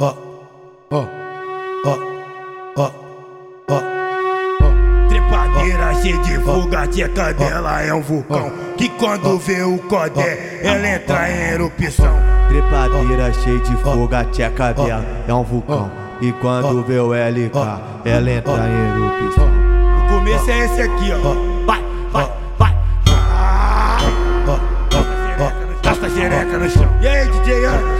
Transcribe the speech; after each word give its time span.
ó, 0.00 0.14
ó, 0.90 1.04
ó, 1.84 1.98
ó, 2.76 2.90
ó. 3.68 3.80
Trepadeira 5.08 5.94
cheia 5.94 6.18
de 6.18 6.38
fuga, 6.38 6.86
tia 6.88 7.08
cadela 7.10 7.82
é 7.82 7.92
um 7.92 8.00
vulcão. 8.00 8.50
Que 8.76 8.88
quando 8.88 9.38
vê 9.38 9.62
o 9.62 9.78
codé, 9.78 10.60
ela 10.62 10.88
entra 10.88 11.30
em 11.30 11.52
erupção. 11.52 12.14
Trepadeira 12.48 13.32
cheia 13.34 13.58
de 13.58 13.76
fogo, 13.76 14.08
a 14.14 14.24
tcheca 14.24 14.72
dela 14.72 15.04
é 15.28 15.34
um 15.34 15.44
vulcão. 15.44 15.90
E 16.20 16.32
quando 16.32 16.82
vê 16.82 16.98
o 16.98 17.12
LK, 17.12 17.52
ela 18.04 18.30
entra 18.30 18.68
em 18.68 19.02
erupção. 19.04 19.48
O 20.06 20.08
começo 20.08 20.50
é 20.50 20.64
esse 20.64 20.82
aqui, 20.82 21.12
ó. 21.12 21.66
Vai, 21.66 21.84
vai, 22.10 22.32
vai. 22.58 22.74
Gasta 25.82 26.10
xereca 26.10 26.58
no 26.58 26.70
chão. 26.70 26.88
E 27.00 27.08
aí, 27.08 27.28
DJ 27.28 27.64
Anderson? 27.66 27.99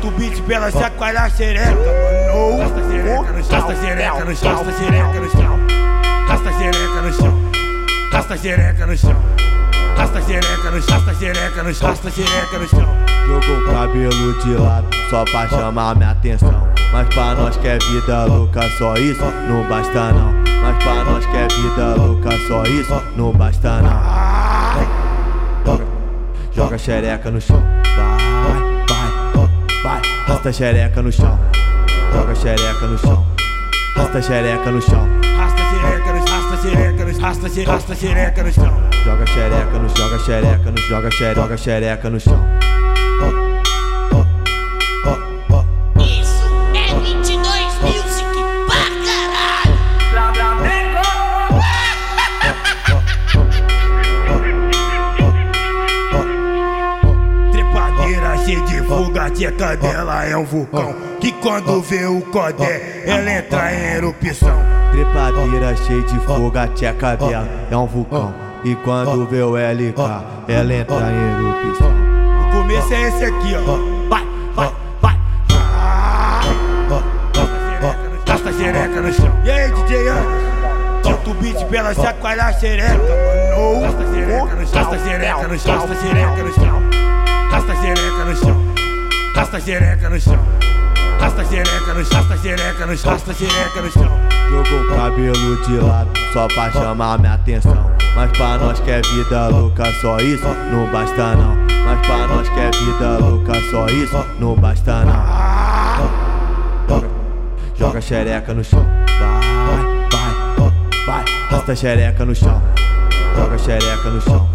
solta 0.00 0.06
o 0.06 0.10
beat 0.12 0.40
pela 0.42 0.68
ela 0.68 0.72
chacoalhar 0.72 1.24
a 1.24 1.30
xereca, 1.30 1.74
mano. 1.74 2.58
Gasta 2.58 2.80
xereca 2.90 3.32
no 3.32 3.44
chão, 3.44 3.60
Casta 3.60 3.74
xereca 3.74 4.24
no 4.24 4.36
chão, 4.36 4.56
Casta 4.66 4.72
xereca 4.72 5.20
no 5.20 5.30
chão. 5.30 5.60
Casta 6.26 6.52
xereca 6.58 7.02
no 7.02 7.12
chão, 7.12 7.34
Casta 8.10 8.36
xereca 8.36 8.86
no 8.86 8.96
chão. 8.96 9.16
Casta 9.96 10.22
xereca 10.22 10.70
no 10.70 10.82
chão, 10.82 10.96
Casta 10.96 11.14
xereca 11.14 11.62
no 11.62 11.74
chão, 11.74 11.88
gasta 11.88 12.10
xereca 12.10 12.58
no 12.58 12.68
chão. 12.68 12.96
Jogou 13.26 13.58
o 13.58 13.72
cabelo 13.72 14.32
de 14.40 14.54
lado 14.54 14.88
só 15.10 15.24
pra 15.24 15.48
chamar 15.48 15.96
minha 15.96 16.10
atenção. 16.10 16.68
Mas 16.92 17.08
pra 17.14 17.34
nós 17.34 17.56
que 17.56 17.68
é 17.68 17.78
vida 17.78 18.24
louca, 18.24 18.62
só 18.78 18.94
isso 18.94 19.22
não 19.48 19.62
basta 19.68 20.12
não. 20.12 20.32
Mas 20.62 20.82
pra 20.82 21.04
nós 21.04 21.24
que 21.26 21.36
é 21.36 21.46
vida 21.46 21.94
louca, 21.96 22.30
só 22.48 22.62
isso 22.64 23.02
não 23.16 23.32
basta 23.32 23.82
não. 23.82 24.00
Joga 26.52 26.78
xereca 26.78 27.30
no 27.30 27.40
chão, 27.40 27.62
vai. 27.96 28.29
Rasta 30.40 30.54
xereca 30.54 31.02
no 31.02 31.12
chão. 31.12 31.38
Joga 32.14 32.34
xereca 32.34 32.86
no 32.86 32.96
chão. 32.96 33.26
Rasta 33.94 34.22
xereca 34.22 34.70
no 34.70 34.80
chão. 34.80 35.06
Rasta 35.36 35.62
xereca 35.70 36.12
no 36.12 36.24
rasta 36.24 36.56
xereca 36.62 37.04
no 37.04 37.20
rasta 37.20 37.48
xereca, 37.50 37.72
rasta 37.72 37.94
xereca 37.94 38.42
no 38.42 38.50
chão. 38.50 38.90
Joga 39.04 39.26
xereca 39.26 39.78
no 39.78 39.88
joga 39.94 40.18
xereca 40.18 40.70
no 40.70 40.78
joga 40.78 41.10
xereca, 41.10 41.40
joga 41.42 41.56
xereca 41.58 42.08
no 42.08 42.18
chão. 42.18 43.49
De 59.28 59.28
fuga, 59.28 59.30
tia 59.30 59.52
cadela 59.52 60.24
é 60.24 60.36
um 60.36 60.44
vulcão. 60.44 60.94
Que 61.20 61.32
quando 61.32 61.82
vê 61.82 62.06
o 62.06 62.20
codé, 62.22 63.02
ela 63.04 63.30
entra 63.30 63.72
em 63.72 63.96
erupção. 63.96 64.56
Trepadeira 64.92 65.76
cheia 65.76 66.02
de 66.02 66.18
fogo, 66.20 66.52
a 66.58 66.66
tcheca 66.68 67.16
dela 67.16 67.48
é 67.70 67.76
um 67.76 67.86
vulcão. 67.86 68.32
E 68.64 68.74
quando 68.76 69.26
vê 69.26 69.42
o 69.42 69.56
LK, 69.56 70.00
ela 70.48 70.74
entra 70.74 71.10
em 71.10 71.32
erupção. 71.38 71.90
O 72.48 72.52
começo 72.52 72.94
é 72.94 73.08
esse 73.08 73.24
aqui, 73.24 73.54
ó. 73.56 74.08
Vai, 74.08 74.26
vai, 74.54 74.72
vai. 75.00 75.16
Gasta 78.26 78.52
xereca 78.52 79.00
no 79.00 79.12
chão. 79.12 79.40
E 79.44 79.50
aí, 79.50 79.70
DJ 79.70 80.08
Anderson? 80.08 80.50
Solta 81.02 81.30
o 81.30 81.34
beat 81.34 81.64
pra 81.66 81.78
ela 81.78 81.94
chacoalhar 81.94 82.48
a 82.48 82.52
xereca, 82.52 82.92
mano. 82.96 83.80
Gasta 83.80 84.04
xereca 84.12 84.56
no 84.56 84.66
chão. 84.66 84.72
Gasta 84.72 84.98
xereca 84.98 85.48
no 85.48 85.58
chão. 85.58 85.74
Gasta 85.78 85.94
xereca 85.94 86.42
no 86.42 86.54
chão. 86.54 86.82
Gasta 87.50 87.74
xereca 87.76 88.24
no 88.24 88.36
chão. 88.36 88.69
Gasta 89.40 89.56
a 89.56 89.60
xereca 89.60 90.10
no 90.10 90.20
chão. 90.20 90.38
Gasta 91.18 91.40
a 91.40 91.44
xereca 91.46 91.94
no 91.94 92.04
chão. 92.04 92.18
Gasta 92.18 92.34
a 92.34 92.36
xereca 92.36 92.86
no 92.86 92.96
chão. 92.98 93.12
Gasta 93.12 93.30
a 93.30 93.34
xereca 93.34 93.80
no 93.80 93.90
chão. 93.90 94.20
Jogou 94.50 94.80
o 94.82 94.94
cabelo 94.94 95.64
de 95.64 95.78
lado 95.78 96.10
só 96.34 96.46
pra 96.48 96.70
chamar 96.70 97.18
minha 97.18 97.32
atenção. 97.32 97.90
Mas 98.14 98.30
pra 98.36 98.58
nós 98.58 98.78
que 98.80 98.90
é 98.90 99.00
vida 99.00 99.48
louca, 99.48 99.90
só 100.02 100.18
isso 100.18 100.46
não 100.70 100.92
basta 100.92 101.36
não. 101.36 101.56
Mas 101.86 102.06
pra 102.06 102.26
nós 102.26 102.48
que 102.50 102.60
é 102.60 102.70
vida 102.70 103.18
louca, 103.18 103.54
só 103.70 103.86
isso 103.86 104.26
não 104.38 104.54
basta 104.56 105.04
não. 105.06 105.24
Joga, 106.86 107.08
joga 107.78 108.00
xereca 108.02 108.52
no 108.52 108.62
chão. 108.62 108.86
Vai, 109.20 109.86
vai, 110.12 110.70
vai. 111.06 111.24
Rasta 111.50 111.74
xereca 111.74 112.26
no 112.26 112.34
chão. 112.34 112.62
Joga 113.34 113.56
xereca 113.56 114.10
no 114.10 114.20
chão. 114.20 114.50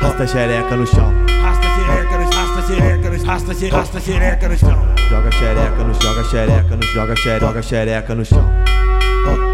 Rasta 0.00 0.26
xereca 0.28 0.76
no 0.76 0.86
chão. 0.86 1.12
Rasta 1.42 1.66
xereca 1.74 2.18
no 2.18 2.31
rasta 2.52 2.66
xereca 2.74 3.10
no 3.10 3.24
rasta 3.24 3.52
a 3.52 3.54
xereca, 3.54 3.76
rasta 3.76 4.00
xereca 4.00 4.48
no 4.48 4.56
chão. 4.56 4.94
Joga 5.08 5.30
xereca 5.32 5.84
joga 5.94 6.24
xereca 6.24 6.76
joga 6.94 7.16
xereca, 7.16 7.46
joga 7.46 7.62
xereca 7.62 8.14
no 8.14 8.24
chão. 8.24 9.51